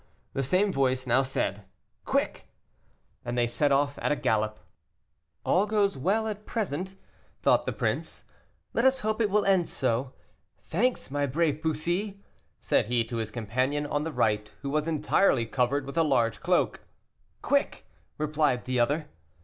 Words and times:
The 0.33 0.41
same 0.41 0.73
voice 0.73 1.05
now 1.05 1.21
said, 1.21 1.63
"Quick!" 2.05 2.47
And 3.23 3.37
they 3.37 3.45
set 3.45 3.71
off 3.71 3.99
at 3.99 4.11
a 4.11 4.15
gallop. 4.15 4.57
"All 5.45 5.67
goes 5.67 5.95
well 5.95 6.27
at 6.27 6.47
present," 6.47 6.95
thought 7.43 7.67
the 7.67 7.71
prince, 7.71 8.25
"let 8.73 8.83
us 8.83 9.01
hope 9.01 9.21
it 9.21 9.29
will 9.29 9.45
end 9.45 9.69
so. 9.69 10.13
Thanks, 10.57 11.11
my 11.11 11.27
brave 11.27 11.61
Bussy," 11.61 12.19
said 12.59 12.87
he 12.87 13.03
to 13.05 13.17
his 13.17 13.29
companion 13.29 13.85
on 13.85 14.03
the 14.03 14.11
right, 14.11 14.51
who 14.63 14.71
was 14.71 14.87
entirely 14.87 15.45
covered 15.45 15.85
with 15.85 15.99
a 15.99 16.03
large 16.03 16.39
cloak. 16.41 16.79
"Quick!" 17.43 17.85
replied 18.17 18.65
the 18.65 18.79
other. 18.79 19.07